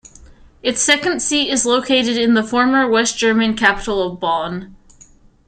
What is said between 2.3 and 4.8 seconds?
the former West German capital of Bonn.